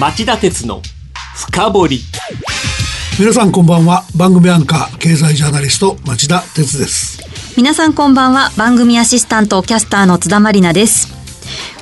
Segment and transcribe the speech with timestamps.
[0.00, 0.80] 町田鉄の
[1.36, 2.00] 深掘り。
[3.20, 4.04] 皆さんこんばんは。
[4.16, 7.22] 番組アンカー経済ジャーナリスト町田鉄です。
[7.56, 8.50] 皆さんこんばんは。
[8.56, 11.08] 番組アシスタントキャスターの津田まりなです。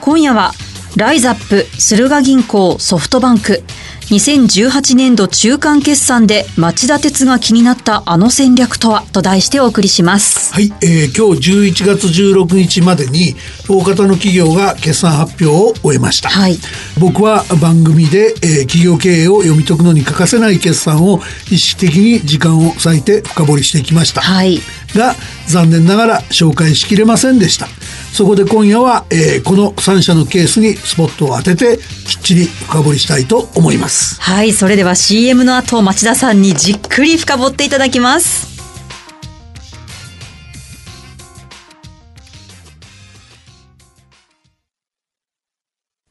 [0.00, 0.52] 今夜は
[0.96, 3.62] ライザップ駿河銀行ソフトバンク
[4.10, 10.52] 2018年度中間決算で町田鉄が気になったあの戦略とはと題してお送りします。
[10.52, 13.36] はい、えー、今日11月16日までに
[13.68, 16.56] 大方の企業が決算発表を終えました、はい、
[16.98, 21.20] 僕は番組で、えー、企業経営を読み解くのに欠かせない決算を
[21.52, 24.58] 意識的に時間を割いて深掘りしてきました、はい、
[24.98, 25.14] が
[25.46, 27.66] 残念ながら紹介しきれませんでした。
[28.12, 34.20] そこで今夜は、えー、この3社のケースにスポットを当ててきっちり深掘りしたいと思います。
[34.20, 38.48] はいそれでは CM の後町田さんにじっくり深掘っていただきます。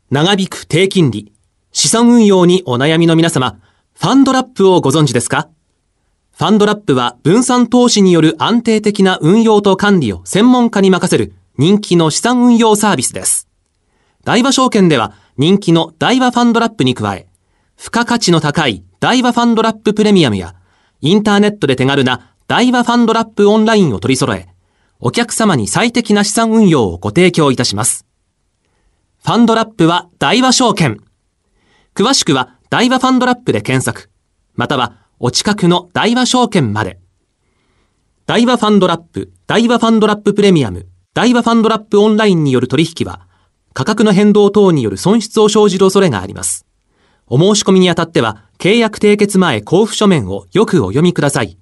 [0.10, 1.32] 長引く低金利
[1.72, 3.60] 資産運用にお悩みの皆様
[3.94, 5.50] ファンドラップをご存知ですか？
[6.40, 13.50] ファンドラップは分散投資による安定的な運用と管理を専門家に任せる人気の資産運用サービスです。
[14.24, 17.28] 大和証券では人気の大和ファンドラップに加え、
[17.76, 20.56] 付加価値の高い大和ファンドラッププレミアムや、
[21.02, 24.48] インターネットで手軽な大和ファンドラップオンラインを取り揃え、
[25.02, 28.06] お客様に最適な資産運用をご提供いたします。
[29.26, 31.02] ファンドラップは大和証券。
[31.96, 34.10] 詳しくは大和ファンドラップで検索、
[34.56, 36.98] またはお近くの大和証券まで。
[38.26, 43.28] 大和ファンドラップ、大和ファンドラッププレミアム、大和ファンドラップオンラインによる取引は、
[43.74, 46.66] 価格の変動等による損失を生じる恐れがあります。
[47.28, 51.58] お申し込みにあたっては、契約締結前交付書面をよくお読みください。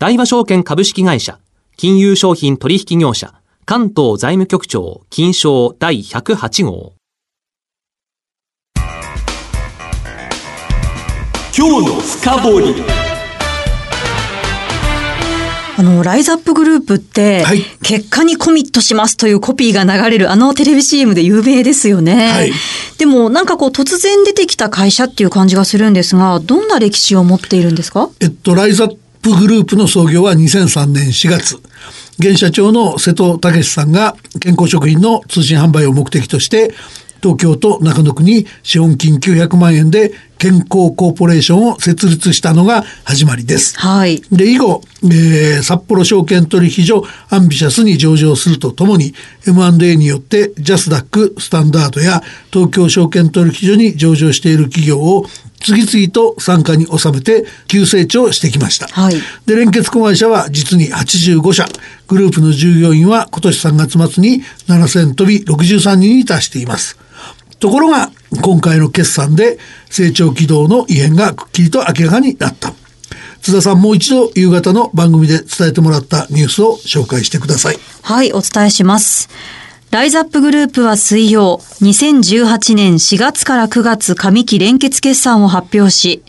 [0.00, 1.38] 大和証券株式会社、
[1.76, 6.94] 金融商品取引業者、関東財務局長、金賞第108号。
[11.54, 12.82] 今日の深掘り。
[15.76, 22.32] あの、ライズアップグループって、はい、結果にコミットしますというコピーが流れるあのテレビ CM で有名ですよね。
[22.32, 22.52] はい、
[22.96, 28.08] でもなんかこう突然出てきた会社っていう感じがするんですが、どんな歴史を持っているんですか？
[28.20, 31.60] えっと、ライズアップグループの創業は2003年4月。
[32.18, 36.72] 現社長の瀬戸武さんが健康食品の通信販売を目的として
[37.22, 43.78] 東京都中野区に資本金900万円で健康コーポレーションを設立したのが始まりです。
[43.78, 44.20] はい。
[44.32, 49.14] で、以後、えー、札幌証券取引所アンビシャスに上場するとともに
[49.46, 52.22] M&A によってジャスダックスタンダードや
[52.52, 55.26] 東京証券取引所に上場している企業を
[55.60, 58.88] 次々と参加に収めて急成長してきました。
[58.88, 59.14] はい、
[59.46, 61.66] で連結子会社は実に85社
[62.08, 66.98] グループの従業員は今年3月末に7000飛び63人に達しています。
[67.62, 68.10] ところが
[68.42, 69.56] 今回の決算で
[69.88, 72.74] 成長軌道の異変がくっきりと明らかになった。
[73.40, 77.78] 津田さんもう一度夕方の番組で伝えてもらったニュースを紹介してください。
[78.02, 79.28] はい、お伝えします。
[79.92, 86.22] ライズアップグループは水曜、2018年4月から9月上期連結決算を発表し、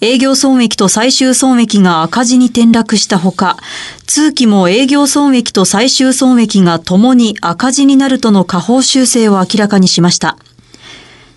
[0.00, 3.58] 営業損益と最終損益が赤字に転落したほか、
[4.06, 10.38] 通期も営業損益と最終損益がともに赤字になるとの下方修正を明らかにしました。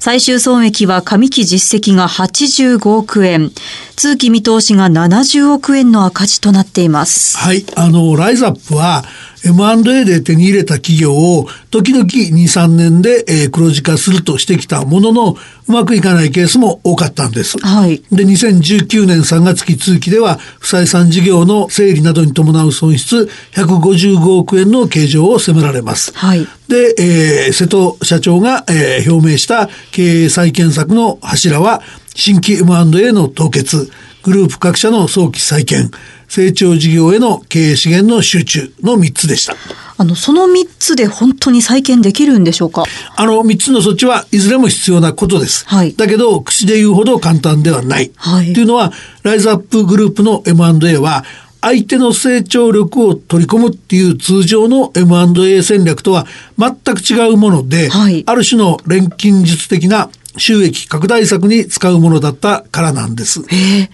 [0.04, 3.52] 最終損益は上期実績が85億円、
[3.96, 7.38] 通期見通しが70億円の赤字となっています。
[7.38, 9.06] はい、あの、ライズアップは、
[9.46, 15.36] M&A で手に入れた企業を時々2、3年で、えー、黒字化するとしてきたものの、
[15.68, 17.58] うまくいかないケースも多かったんです。
[17.60, 18.02] はい。
[18.12, 26.12] で、2019年3月期通期では、不採算事業の整理などに伴う損失155億円の計上を迫られます。
[26.16, 26.48] はい。
[26.68, 31.82] で、えー、瀬戸社長が、えー、表明した経営再建策の柱は、
[32.16, 33.92] 新規 M&A の凍結、
[34.24, 35.92] グループ各社の早期再建、
[36.30, 39.56] 成長事業への経営資源の集中の3つでした。
[39.98, 42.86] あの、その3つで本当に再建できるんでしょうか？
[43.16, 45.68] あの、3つの措置はいずれも必要なことです。
[45.68, 45.94] はい。
[45.94, 48.12] だけど、口で言うほど簡単ではない。
[48.16, 48.54] はい。
[48.54, 48.94] というのは、
[49.24, 51.26] ライズアップグループの M&A は、
[51.60, 56.28] 相手の成長力を取り込むっていう通常の M&A 戦略とは
[56.58, 63.42] 全く違うもので、はい、ある種の錬金術的な収益拡大策に使うものだったからなんです。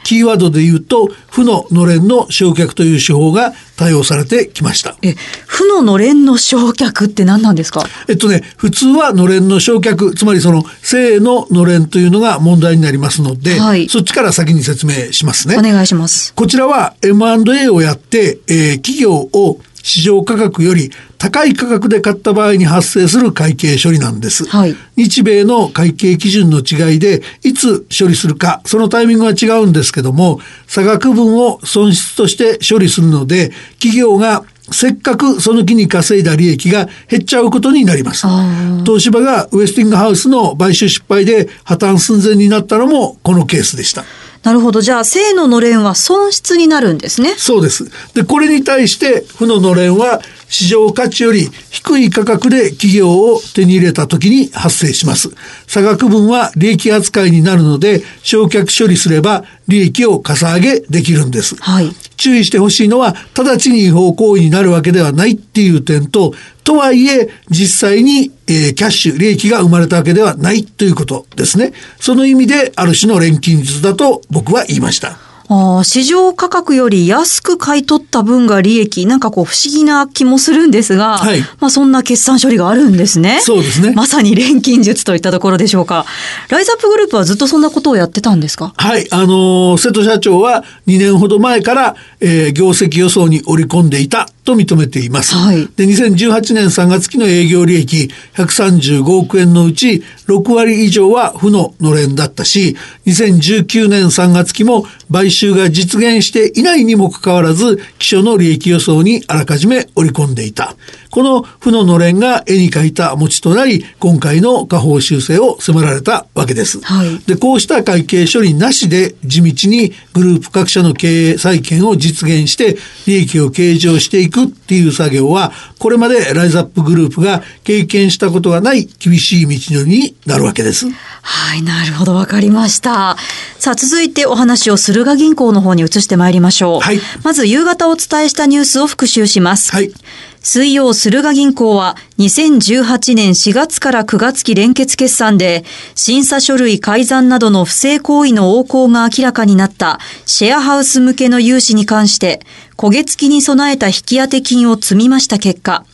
[0.03, 4.95] キーワードで言うと、負ののれんの焼却という手法が対応されてきました。
[5.01, 5.15] え、
[5.47, 7.83] 負ののれんの焼却って何なんですか？
[8.07, 15.57] えっとね、普通はのれんの焼却、つまりその正ののれんというのが問題になりますので、はい、そっちから先に説明しますね。
[15.57, 16.33] お願いします。
[16.33, 24.47] こちらは M&A をやって、えー、企業を市場価格より高い価格で買った場合に発生する会計処理なんです。
[24.47, 44.03] はい日米の会計基準の違いでいつ処理するかそのタイミングは違うんですけども差額分を損失として処理するので企業がせっかくその木に稼いだ利益が減っちゃうことになりますあ東芝がウエスティングハウスの買収失敗で破綻寸前になったのもこのケースでした
[44.43, 44.79] なるほど。
[44.79, 47.35] じゃあ、正ののれんは損失になるんですね。
[47.37, 47.91] そうです。
[48.13, 55.29] で、これに対して、負ののれんは、市場価値より低い価格で企業を手に入れた時に発生します。
[55.67, 61.55] 差額分は利益扱いになるので、償却処理すれば利益をかさ上げできるんです。
[61.55, 61.93] はい。
[62.17, 66.33] 注意してほしいのは、直ちに違法行為になるわけではないっていう点と、
[66.65, 71.71] とはいえ、実際に、えーキャッシュ、利益が生まれたわけではないということですね。
[71.99, 75.28] その意味で、ある種の錬金術だと僕は言いました。
[75.51, 81.41] ああ、市場価格より安く買い取った分が利益、なんかこう不思議な気もするんですが、はい。
[81.59, 83.39] まあそんな決算処理があるんですね。
[83.41, 83.93] そうですね。
[83.95, 86.05] まさに錬金術といったところでしょうか。
[86.49, 88.73] ライズアップグループはずっとそんなことをやってたんですか？
[88.77, 95.35] はい、あのー瀬戸社長は2年ほど前から、えー業績予想に織り込んでいたと認めています。
[95.35, 102.75] はいで、2018年3月期の営業利益135億円のうち6割以上は負ののれんだったし、
[103.05, 110.75] 2019年3月期も買収が実現していないにもかかわらず、基礎の利益予想にあらかじめ織り込んでいた。
[111.11, 116.79] この負ののれんが絵に描いた餅となり、今回の下方修正を迫られたわけです。
[116.81, 122.77] はいで、こうした会計処理なしで地道にグループ各社の経営再建を実現して
[123.07, 130.87] 利益を計上していくっていう作業は、これまでライズアップグループが経験したことがない厳しい道のりになるわけです。
[131.21, 133.17] はい、なるほど、わかりました。
[133.57, 136.79] さあ、続いてお話を駿河銀行の方に移してまいりましょう。
[136.79, 139.71] はいまず、夕方お伝えしたニュースを復習します。
[139.71, 139.91] はい。
[140.41, 145.65] 水曜、駿河銀行は2018年4月から9月期連結決算で
[145.95, 152.39] 審査書類改ざんなどの不正行為の横行が明らかになったシェアハウス向けの融資に関して
[152.77, 155.85] 焦げ付きに備えた引き当て金を積み増した結果、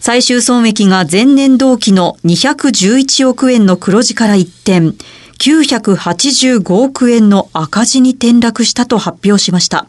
[0.00, 4.94] 最終損益が前年同期の211億円の黒字から一転、
[5.38, 9.86] 985億円の赤字に転落したと発表しました。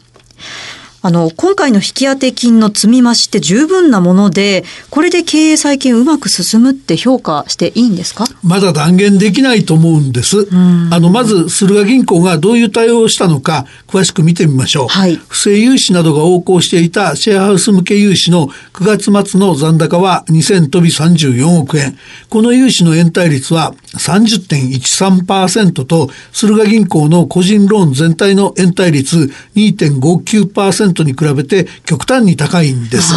[1.06, 8.24] あの、今回の引き当て金の積み増しって十分なもので、これで経営再建うまく進むって評価していいんですか？
[8.42, 10.48] まだ断言できないと思うんです。
[10.90, 14.88] あの、まず、駿河銀行がどういう対応をしたのか、詳しく見てみましょう。
[14.88, 21.96] はい不正融資などが横行していたシェアハウス向け融資の9月末の残高は2000飛び34億円。
[22.30, 33.14] この融資の延滞率は30.13%と、駿河銀行の個人ローン全体の延滞率2.59%に比べて極端に高いんです。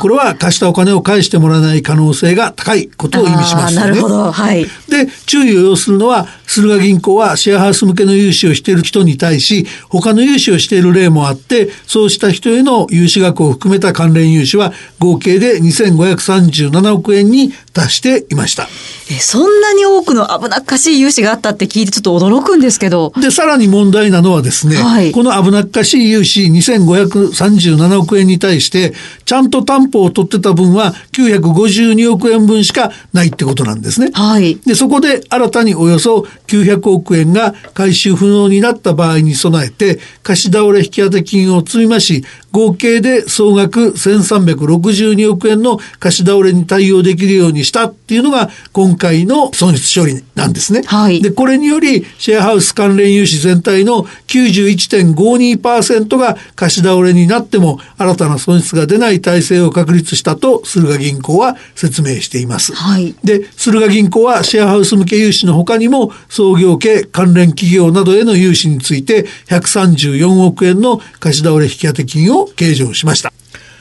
[0.00, 3.86] これは貸したお金を返してもらえない可能性が高いことを意味しますよね。
[3.88, 4.32] なるほど。
[4.32, 4.64] はい。
[4.88, 18.68] で、注意を要するのは、駿河銀行はシェアハウス向けの融資をしている人に対し、他の融資をしている例もあって、そうした人への融資額を含めた関連融資は合計で2537億円に達していました。
[19.10, 23.12] え、そんなに多くの危なっかしい融資があったって聞いてちょっと驚くんですけど。
[23.20, 28.94] で、さらに問題なのはですね、はいこの危なっかしい融資2537億円に対して、
[29.24, 34.10] ちゃんと担保を取ってた分は952億円分しかないってことなんですね。
[34.12, 34.56] はい。
[34.66, 50.82] で、そこで新たにおよそ900億円が回収不能になった場合に備えて、貸し倒れ引き当て金を積み増し、合計で総額1362億円の貸し倒れに対応できるようにしたっていうのが今回の損失処理なんですね。
[50.84, 62.74] はいで、これによりシェアハウス関連融資全体の91.52%が貸し倒れになっても新たな損失が出ない体制を確立したと駿河銀行は説明しています。
[62.74, 63.14] はい。
[63.22, 73.30] で、駿河銀行はシェアハウス向け融資の他にも創業系関連企業などへの融資について134億円の貸し倒れ引当金を計上しました。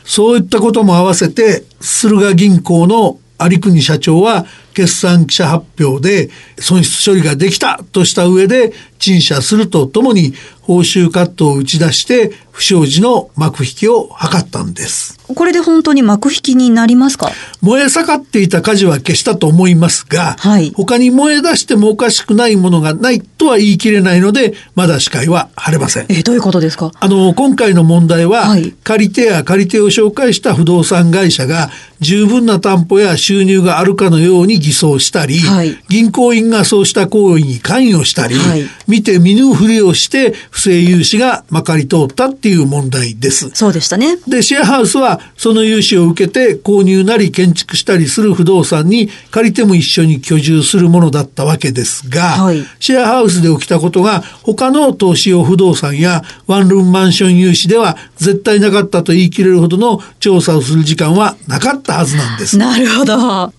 [0.03, 10.33] そういったことも合わせて、駿河銀行の有国社長は決算記者発表で損失処理ができたとした上で陳謝するとともに
[10.69, 15.17] 報酬カットを打ち出して不祥事の幕引きを図ったんです。
[15.33, 17.31] これで本当に幕引きになりますか？
[17.61, 20.71] 燃え盛っていた火事は消したと思いますが、はい。
[20.75, 26.05] 他に燃え出してもおかしくないものがないとは言い切れないので、まだ視界は晴れません。
[26.09, 26.91] え、どういうことですか？
[26.99, 28.71] あの、今回の問題は、はい。
[28.83, 35.79] 借り手や借り手を紹介した不動産会社が十分な担保や収入があるかのように偽装したり、はい。
[35.89, 38.63] 銀行員がそうした行為に関与したり、はい。
[38.87, 43.49] 見て見ぬふりをして不不正融資がまかり通ったっていう問題です。
[43.53, 44.17] そうでしたね。
[44.27, 62.57] で、シェアハウスはその融資を受けて購入なり建築したりする不動産に借りても一緒に居住するものだったわけですが、はいシェアハウスで起きたことが他の投資用不動産やワンルームマンション融資では絶対なかったと言い切れるほどの調査をする時間はなかったはずなんです。
[62.57, 63.53] なるほど。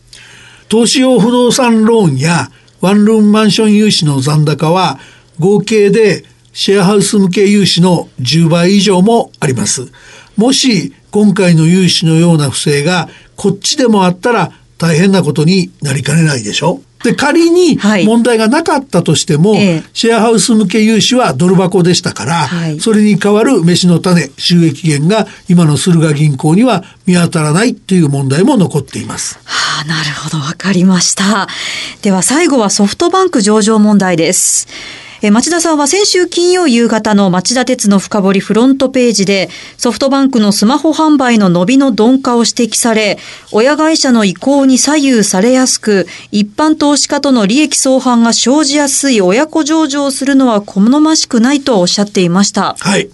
[0.69, 4.99] 投資用不動産ローンやワンルームマンション融資の残高は
[5.38, 9.90] 合計でシェアハウス向け融資の10倍以上もあります。
[10.37, 16.80] もし今回の融資のような不正がこっちでもあったら大変なことになりかねないでしょ？
[17.02, 29.38] で仮にはい問題がなかったとしても、ええシェアハウス向け融資はドル箱でしたから、はいそれに代わる飯の種収益源が今の駿河銀行には見当たらないという問題も残っています。
[29.45, 31.49] はあ、なるほど、わかりました。
[32.02, 34.69] では最後はソフトバンク上場問題です。
[35.23, 43.19] え町田さんは先週金曜夕方の町田鉄の深掘りフロントページでソフトバンクのスマホ販売の伸びの鈍化を指摘され
[43.53, 52.77] 親会社の意向に左右されやすく一般投資家との利益相反が生じやすい親子上場をするのは好ましくないとおっしゃっていました。
[52.79, 53.11] はい。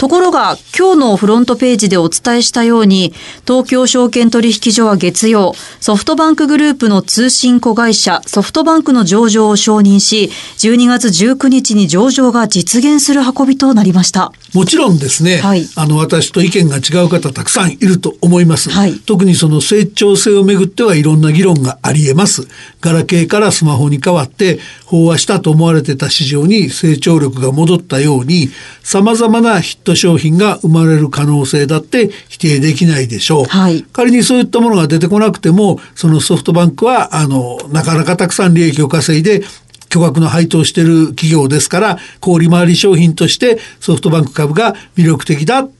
[0.00, 3.12] ところが、今日のフロントページでお伝えしたように、
[3.46, 14.32] 東京証券取引所は月曜、ソフトバンクグループの通信子会社、ソフトバンクの上場を承認し、12月19日に上場が実現する運びとなりました。
[14.54, 15.66] もちろんですね、はい。
[15.76, 18.98] あの私と意見が違う方たくさんいると思います、はい。
[19.00, 22.48] 特にその成長性をめぐってはいろんな議論があり得ます。
[22.80, 28.48] ガラケーからスマホに変わって飽和したと思われてた市場に成長力が戻ったように
[28.82, 33.82] 様々なヒット商品が生まれる可能性だって否定できないでしょう、はい。
[33.92, 39.42] 仮にそういったものが出てこなくてもそのソフトバンクはあのなかなかたくさん利益を稼いで
[39.90, 45.70] 巨額の配当をしている企業ですから小売回り商品としてソフトバンク株が魅力的だっ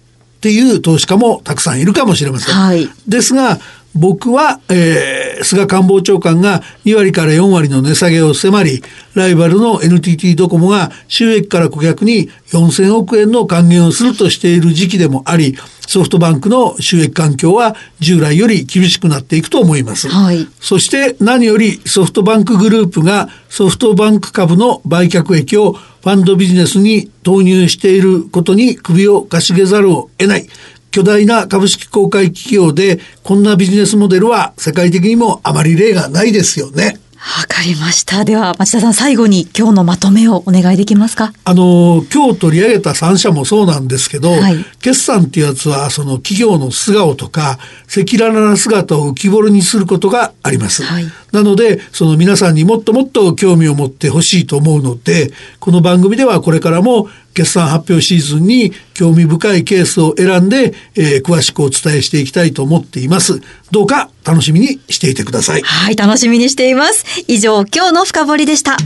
[0.43, 2.55] ていう投資家もたくさんいるかもしれません。
[2.55, 3.59] はいですが
[3.95, 8.83] 僕は、えー菅官房長官が2割から4割の値下げを迫り
[9.15, 15.57] ライバルの NTT ドコモが収益から顧客に4000億円の還元をするとしている時期でもあり
[15.87, 20.09] ソフトバンクの収益環境は従来より厳しくなっていくと思います。
[20.09, 30.47] はいそして何よりソフトバンクグループがソフトバンク株の売却益をファンドビジネスに投入していることに首をかしげざるを得ない。
[30.91, 36.99] 巨大な株式公開企業でこんなビジネスモデルは世界的にもあまり例がないですよね。
[37.21, 38.25] わかりました。
[38.25, 41.35] では、町田さん、最後に今日のまとめをお願いできますか？
[41.45, 47.59] あの今日取り上げた3社もそうなんですけど、はい決算っていうやつはその企業の素顔とか
[47.95, 50.83] 赤裸々な姿を浮き彫りにすることがあります。
[50.83, 63.41] はいなのでその皆さんにもっともっと興味を持ってほしいと思うのでこの番組ではこれからも決算発表シーズンに興味深いケースを選んで、えー詳しくお伝えしていきたいと思っています。
[63.71, 65.63] どうか楽しみにしていてください。
[65.63, 67.05] はい、楽しみにしています。
[67.29, 68.77] 以上、今日の深掘りでした。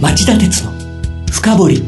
[0.00, 0.72] 町田鉄の
[1.30, 1.82] 深掘り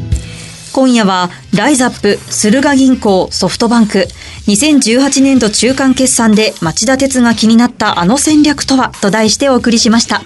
[0.73, 4.07] 今夜は、ライザップ、駿河銀行、ソフトバンク、
[4.47, 10.21] 2018年度中間決算で町田鉄が気になったあの戦略とはと題してお送りしました。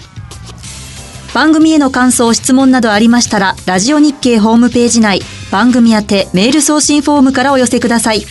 [1.33, 5.21] 番組への感想、質問などありましたら、ラジオ日経ホームページ内、
[5.51, 8.25] 番組宛てメール送信フォームからお寄せください。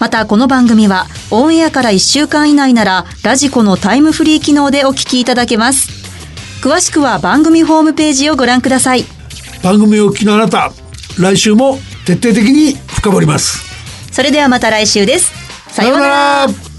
[0.00, 5.88] また、この番組は、オンエアから1週間以内なら、ラジコのタイムフリー機能でお聞きいただけます。
[6.60, 9.04] 詳しくは番組ホームページをご覧ください。
[9.62, 10.72] 番組をお聞きのあなた
[11.18, 13.71] 来週も徹底的に深掘ります。
[14.12, 15.32] それではまた来週です。
[15.72, 16.71] さようなら。